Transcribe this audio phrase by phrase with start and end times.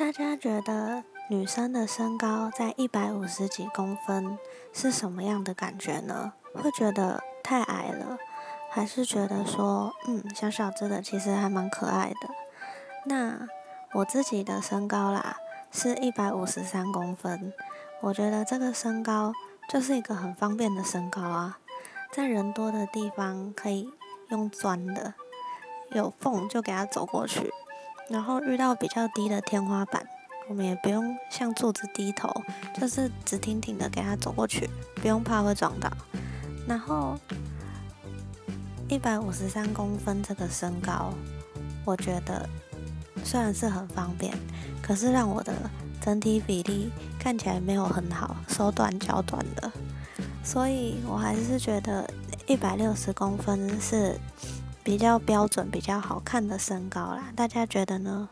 [0.00, 4.38] 大家觉得女生的身高在一百五十几公分
[4.72, 6.32] 是什么样的感觉呢？
[6.54, 8.16] 会觉得太矮了，
[8.70, 12.30] 还是觉得说，嗯，小小只的其实还蛮可爱的？
[13.04, 13.46] 那
[13.92, 15.36] 我自己的身高啦，
[15.70, 17.52] 是一百五十三公分。
[18.00, 19.34] 我觉得这个身高
[19.68, 21.58] 就是一个很方便的身高啊，
[22.10, 23.92] 在人多的地方可以
[24.30, 25.12] 用钻的，
[25.90, 27.52] 有缝就给它走过去。
[28.10, 30.04] 然后遇到比较低的天花板，
[30.48, 32.28] 我们也不用向柱子低头，
[32.74, 35.88] 就是直挺挺的给它走过去，不用怕会撞到。
[36.66, 37.16] 然后
[38.88, 41.14] 一百五十三公分这个身高，
[41.84, 42.48] 我觉得
[43.22, 44.36] 虽然是很方便，
[44.82, 45.52] 可是让我的
[46.00, 49.70] 整体比例看起来没有很好，手短脚短的，
[50.42, 52.10] 所以我还是觉得
[52.48, 54.18] 一百六十公分是。
[54.82, 58.28] 比较标准、比较好看的身高啦，大家觉得呢？